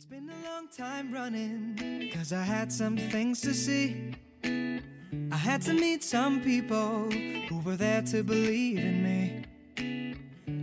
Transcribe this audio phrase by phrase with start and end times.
[0.00, 4.14] It's been a long time running, cause I had some things to see.
[4.42, 7.10] I had to meet some people
[7.50, 9.44] who were there to believe in me.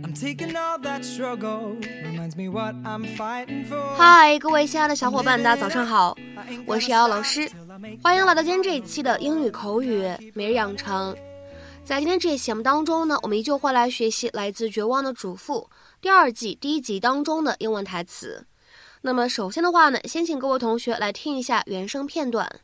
[0.02, 3.94] I'm taking all that struggle, reminds me what I'm fighting for.
[3.96, 6.16] Hi，，各位亲爱的小伙伴，大家早上好，
[6.66, 7.48] 我是瑶瑶老师，
[8.02, 10.02] 欢迎来到今天这一期的英语口语
[10.34, 11.16] 每日养成。
[11.84, 15.70] 在今天这一期节目当中呢，我们依旧会来学习来自《绝望的主妇》
[16.00, 18.47] 第二季第一集当中的英文台词。
[19.01, 22.61] 那么首先的话呢，先请各位同学来听一下原声片段。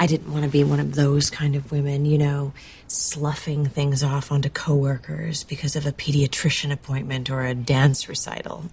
[0.00, 2.52] I didn't want to be one of those kind of women, you know,
[2.88, 8.70] sloughing things off onto coworkers because of a pediatrician appointment or a dance recital.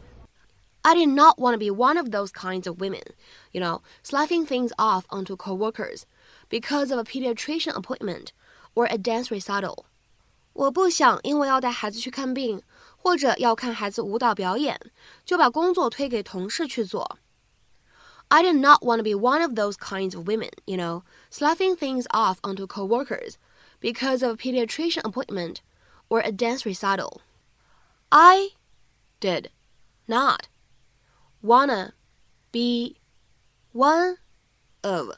[0.84, 3.02] I did not want to be one of those kinds of women,
[3.52, 6.06] you know, sloughing things off onto coworkers
[6.48, 8.32] because of a pediatrician appointment
[8.76, 9.88] or a dance recital.
[10.54, 12.62] 我不想因为要带孩子去看病，
[12.98, 14.80] 或者要看孩子舞蹈表演，
[15.26, 17.20] 就把工作推给同事去做。
[18.30, 22.06] I did not want to be one of those kinds of women, you know, sloughing things
[22.10, 23.34] off onto coworkers
[23.80, 25.58] because of a pediatrician appointment
[26.10, 27.22] or a dance recital.
[28.10, 28.52] I
[29.20, 29.50] did
[30.08, 30.48] not
[31.42, 31.94] wanna
[32.52, 32.96] be
[33.74, 34.18] one
[34.82, 35.12] of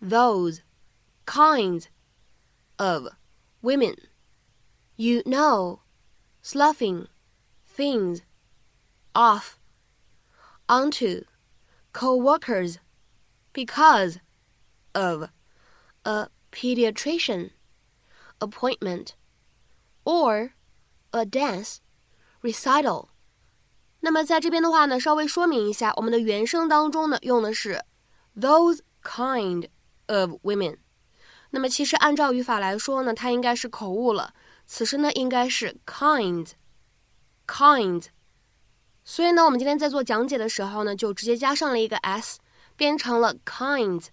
[0.00, 0.60] those
[1.26, 1.88] kinds
[2.78, 3.08] of
[3.62, 3.96] women.
[5.02, 5.80] You know,
[6.42, 7.06] sloughing
[7.66, 8.22] things
[9.14, 9.58] off
[10.68, 11.22] onto
[11.92, 12.78] co-workers
[13.52, 14.18] because
[14.94, 15.30] of
[16.04, 17.50] a pediatrician
[18.40, 19.14] appointment
[20.04, 20.50] or
[21.12, 21.78] a dance
[22.42, 23.08] recital。
[24.00, 27.84] 那么在这边的话呢，稍微说明一下，我们的原声当中呢用的是
[28.36, 29.68] those kind
[30.06, 30.78] of women。
[31.50, 34.34] 那么其实按照语法来说呢，它应该是口误了。
[34.65, 38.05] 此时呢应该是 kind，kind。
[39.03, 42.39] 所以呢，我们今天在做讲解的时候呢，就直接加上了一个 s，
[42.75, 44.05] 变成了 kind。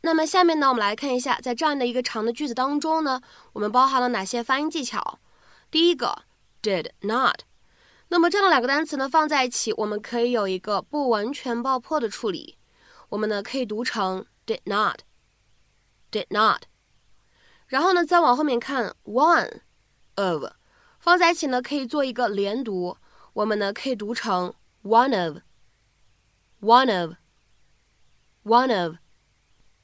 [0.00, 3.22] 那么下面呢，我们来看一下，在这样的一个长的句子当中呢，
[3.52, 5.20] 我们包含了哪些发音技巧？
[5.70, 6.24] 第一个
[6.60, 7.42] did not。
[8.08, 12.58] 那么这样两个单词呢放在一起，我们可以有一个不完全爆破的处理。
[13.08, 16.64] 我们呢可以读成 did not，did not。
[17.66, 19.60] 然后呢再往后面看 one
[20.16, 20.44] of，
[20.98, 22.96] 放在一起呢可以做一个连读。
[23.32, 24.54] 我们呢可以读成
[24.84, 25.12] one
[26.60, 27.00] of，one
[28.44, 28.94] of，one of，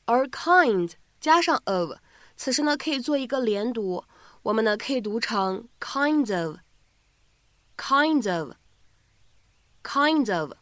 [0.04, 1.94] 而 kind 加上 of，
[2.36, 4.04] 此时呢可以做一个连读，
[4.42, 6.32] 我们呢可以读成 kinds
[7.76, 8.32] of，kinds
[9.82, 10.52] of，kinds of，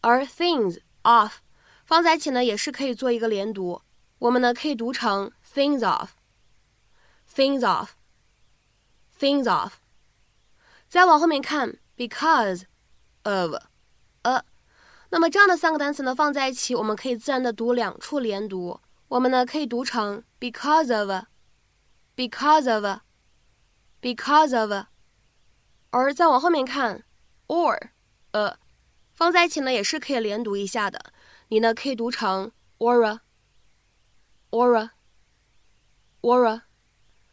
[0.00, 1.34] 而 things off
[1.84, 3.82] 放在一起呢也是可以做一个连读，
[4.18, 9.74] 我们呢可以读成 things of，things of，things of。
[10.88, 12.62] 再往后面看，because
[13.24, 13.54] of
[14.22, 14.44] a，
[15.10, 18.80] 那么这样的三个单词呢放在一起，我们可以自然的读两处连读。
[19.08, 24.86] 我们呢可以读成 because of，because of，because of。
[25.90, 27.04] 而再往后面看
[27.46, 27.90] ，or
[28.32, 28.58] a，
[29.12, 31.12] 放在一起呢也是可以连读一下的。
[31.48, 33.20] 你呢可以读成 or a
[34.53, 36.61] aura，aura，aura。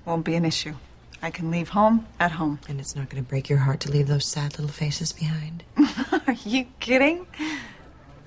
[0.07, 0.75] won't be an issue.
[1.23, 2.61] I can leave home at home.
[2.69, 5.65] And it's not going to break your heart to leave those sad little faces behind.
[6.27, 7.27] Are you kidding?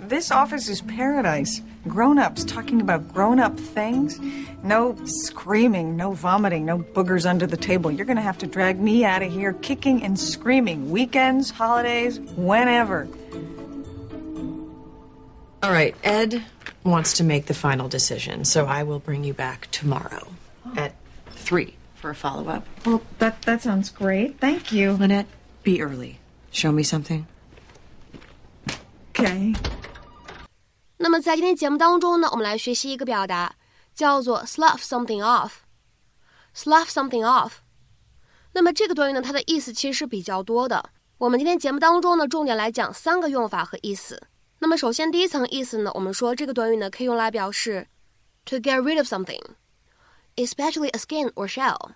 [0.08, 1.62] This office is paradise.
[1.88, 4.20] Grown ups talking about grown up things.
[4.62, 7.90] No screaming, no vomiting, no boogers under the table.
[7.90, 10.92] You're going to have to drag me out of here kicking and screaming.
[10.92, 13.08] Weekends, holidays, whenever.
[15.62, 16.44] All right, Ed,
[16.84, 20.28] wants to make the final decision, so I will bring you back tomorrow
[20.76, 20.94] at
[21.32, 22.68] 3 for a follow up.
[22.86, 24.40] Well, that that sounds great.
[24.40, 24.92] Thank you.
[24.92, 25.28] Lynette,
[25.64, 26.20] be early.
[26.52, 27.26] Show me something.
[29.10, 29.56] Okay.
[31.04, 33.54] 那么在今天节目当中呢，我们来学习一个表达，
[33.94, 35.52] 叫做 slough something off。
[36.56, 37.56] slough something off。
[38.54, 40.92] 那么这个短语呢，它的意思其实是比较多的。
[41.18, 44.28] 我们今天节目当中呢，重点来讲三个用法和意思。
[44.60, 47.86] 那么首先第一层意思呢，我们说这个短语呢可以用来表示
[48.46, 51.90] to get rid of something，especially a skin or shell，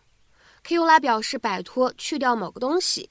[0.68, 3.10] 可以用来表示摆脱、去掉某个东西，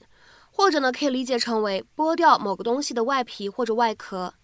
[0.51, 4.35] 或者呢可以理解成为剥掉某个东西的外皮或者外壳。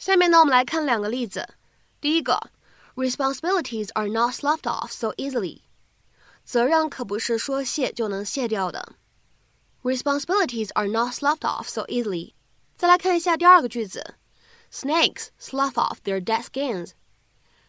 [0.00, 1.46] 下面呢我们来看两个例子。
[2.00, 2.50] 第一个
[2.94, 5.60] ，responsibilities are not sloughed off so easily，
[6.42, 8.94] 责任可不是说卸就能卸掉的。
[9.82, 12.32] Responsibilities are not sloughed off so easily。
[12.78, 14.14] 再来看一下第二个句子
[14.72, 16.92] ，Snakes slough off their dead skins。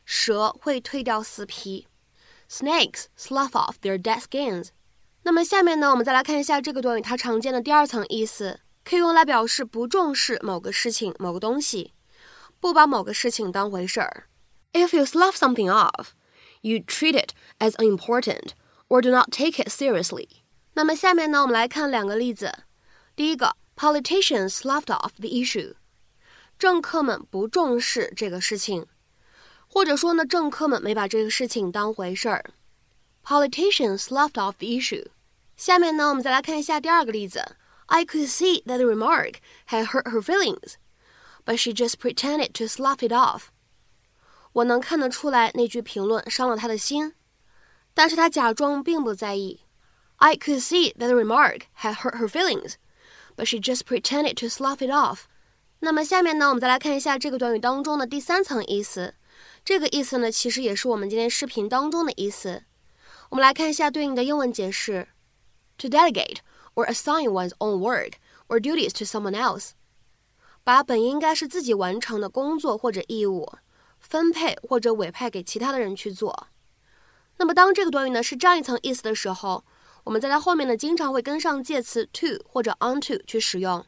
[0.05, 1.89] 蛇会蜕掉死皮。
[2.49, 4.69] Snakes slough off their dead skins。
[5.23, 11.93] 那么下面呢，我们再来看一下这个短语它常见的第二层意思，可以用来表示不重视某个事情、某个东西，
[12.60, 14.28] 不把某个事情当回事儿。
[14.72, 16.08] If you slough something off,
[16.60, 18.50] you treat it as unimportant
[18.88, 20.28] or do not take it seriously.
[20.74, 22.64] 那么下面呢，我们来看两个例子。
[23.14, 25.74] 第一个，Politicians sloughed off the issue，
[26.58, 28.86] 政客们不重视这个事情，
[29.66, 32.44] 或者说呢，政客们没把这个事情当回事儿。
[33.24, 35.06] Politicians sloughed off the issue。
[35.56, 37.56] 下面呢，我们再来看一下第二个例子。
[37.86, 39.36] I could see that the remark
[39.68, 40.74] had hurt her feelings,
[41.44, 43.48] but she just pretended to slough it off。
[44.52, 47.14] 我能看得出来那句评论伤了她的心，
[47.94, 49.60] 但是她假装并不在意。
[50.16, 52.74] I could see that the remark had hurt her feelings,
[53.36, 55.24] but she just pretended to slough it off.
[55.80, 59.14] 那么下面呢，我们再来看一下这个短语当中的第三层意思。
[59.62, 62.64] 这个意思呢，其实也是我们今天视频当中的意思。
[63.28, 65.08] 我们来看一下对应的英文解释：
[65.76, 66.38] to delegate
[66.74, 68.12] or assign one's own work
[68.48, 69.72] or duties to someone else，
[70.63, 73.51] 把本应该是自己完成的工作或者义务
[73.99, 76.47] 分配或者委派给其他的人去做。
[77.37, 79.63] 那么当这个短语呢是这样一层意思的时候，
[80.03, 83.85] 我们在它后面呢，经常会跟上介词 to 或者 onto 去使用。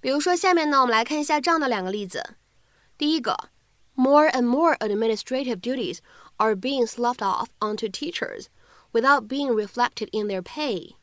[0.00, 2.36] 比如说，下面呢，我们来看一下这样的两个例子。
[2.98, 3.48] 第一个
[3.94, 5.98] ，More and more administrative duties
[6.36, 8.46] are being sloughed off onto teachers
[8.92, 10.96] without being reflected in their pay。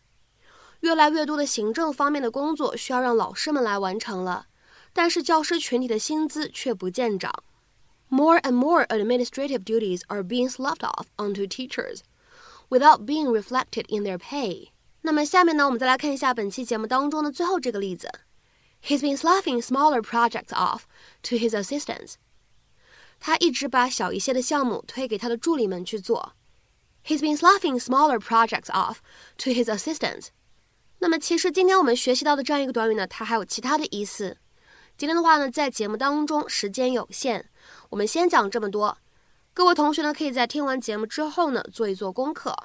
[0.82, 4.48] 越来越多的行政方面的工作需要让老师们来完成了，
[4.93, 7.33] 但是教师群体的薪资却不见涨。
[8.09, 12.01] More and more administrative duties are being sloughed off onto teachers
[12.69, 14.69] without being reflected in their pay。
[15.03, 18.09] 那么下面呢，我们再来看一下本期节目当中的最后这个例子。
[18.83, 20.83] He's been sloughing smaller projects off
[21.23, 22.15] to his assistants。
[23.19, 26.35] 他一直把小一些的项目推给他的助理们去做。
[27.05, 28.97] He's been sloughing smaller projects off
[29.39, 30.29] to his assistants。
[30.99, 34.37] 那么其实今天我们学习到的这样一个短语呢，它还有其他的意思。
[35.02, 37.46] 今天的话呢，在节目当中时间有限，
[37.90, 38.96] 我们先讲这么多。
[39.52, 42.56] 各位同学呢，可以在听完节目之后呢，做一做功课。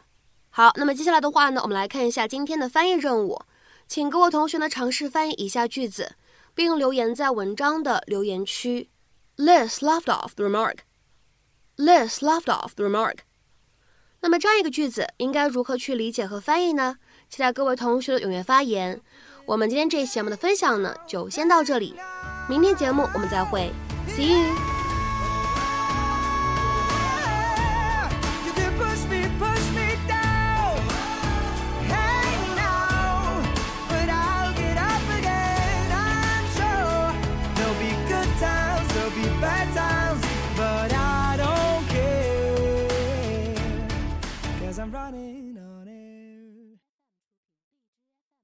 [0.50, 3.40] 好，那么接下来的话呢，我们来看一下今天的翻译任务，
[3.88, 6.12] 请各位同学呢尝试翻译以下句子，
[6.54, 8.90] 并留言在文章的留言区。
[9.38, 10.80] Liz laughed off the remark.
[11.78, 13.20] Liz laughed off the remark.
[14.20, 16.98] 那么这样一个句子应该如何去理解和翻译呢？
[17.30, 19.00] 期待各位同学的踊跃发言。
[19.46, 21.94] 我们今天这一节目的分享呢，就先到这里，
[22.48, 23.72] 明天节目我们再会
[24.08, 24.65] ，See you。